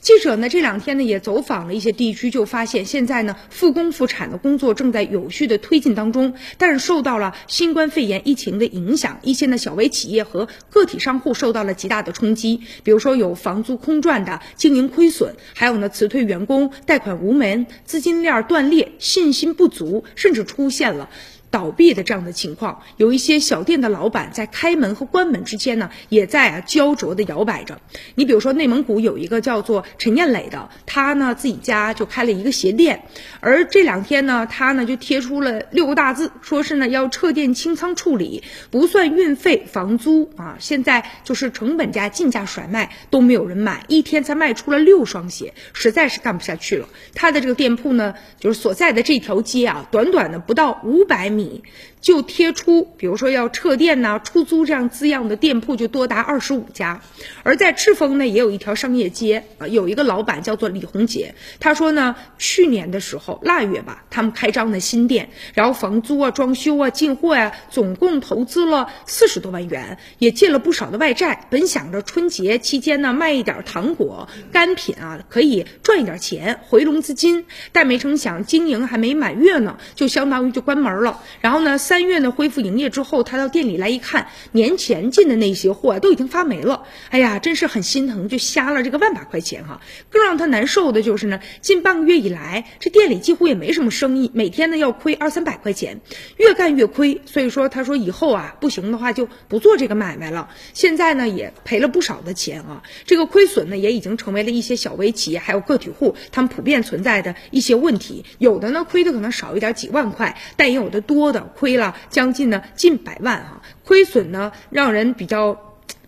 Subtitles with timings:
[0.00, 21.10] 记者呢这两天呢也走访了一些地区，就发现现在呢复工复产的工作正在有序的推进当中，但是受到了新冠肺炎疫情的影响，一些呢小微企业和个体商户受到了极大的冲击，比如说有房租空转的、经营亏损，还有呢辞退员工、贷款无门、资金链断裂、信心不足，甚至出现了。
[21.50, 27.80] 倒闭的这样的情况，有一些小店的老板在开门和关门之间呢，也在啊焦灼的摇摆着。
[28.14, 33.02] 你比如说，内蒙古有一个叫做陈艳磊的，他呢自己家就开了一个鞋店，
[33.40, 46.88] 而这两天呢，他呢就贴出了六个大字，说是呢要撤店清仓处理，不算运费、房租啊，现在就是成本价进价甩卖都没有人买，一天才卖出了六双鞋，实在是干不下去了。
[47.14, 51.39] 他的这个店铺呢，就是所在的这条街啊，短短的不到五百米。
[51.40, 51.62] 你
[52.00, 57.00] 就贴出，比如说要撤店呐、出租这样字样的店铺就多达二十五家，
[57.42, 81.20] 而在赤峰呢也有一条商业街啊，有一个老板叫做李红杰，他说呢，去年的时候腊月吧，他们开张的新店，然后房租啊、装修啊、进货呀，总共投资了四十多万元，也借了不少的外债，本想着春节期间呢卖一点糖果、干品啊，可以赚一点钱回笼资金，但没成想经营还没满月呢，就相当于就关门了。
[81.40, 86.84] 然后呢，三月呢恢复营业之后，他到店里来一看，年前进的那些货啊都已经发霉了。
[87.10, 89.80] 哎呀，真是很心疼，就瞎了这个万把块钱哈。
[90.10, 96.00] 更让他难受的就是呢，近半个月以来，这店里几乎也没什么生意，每天呢要亏二三百块钱，
[96.36, 97.20] 越干越亏。
[97.26, 100.48] 所以说，他说以后啊，不行的话就不做这个买卖了。
[100.74, 108.24] 现在呢也赔了不少的钱啊，这个亏损呢也已经成为了一些小微企业还有个体户他们普遍存在的一些问题。
[108.38, 111.19] 有的呢亏的可能少一点几万块，但也有的多。
[111.20, 115.54] 多的亏了将近呢近百万啊，亏损呢让人比较。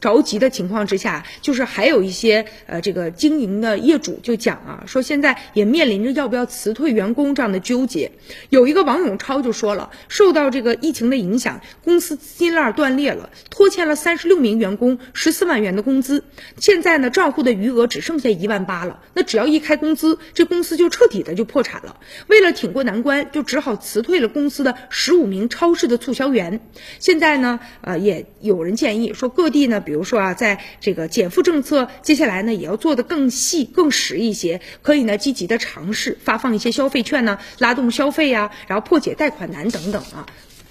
[0.03, 8.11] 着急的情况之下，就是还有一些呃，这个经营的业主就讲啊，说现在也面临着要不要辞退员工这样的纠结。
[8.51, 16.25] 有一个王永超就说了，受到这个疫情的影响，公司资金链断裂了，拖欠了三十六名员工十四万元的工资，
[16.59, 19.01] 现在呢账户的余额只剩下一万八了。
[19.15, 22.01] 那只要一开工资，这公司就彻底的就破产了。
[22.27, 26.61] 为了挺过难关，就只好辞退了公司的十五名超市的促销员。
[26.99, 40.25] 现在呢，呃，也有人建议说各地呢，比比如说啊，在这个减负政策，接下来呢也要做得更细、更实一些，可以呢积极的尝试发放一些消费券呢，拉动消费呀，然后破解贷款难等等啊，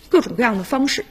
[0.09, 1.05] 各种各样的方式。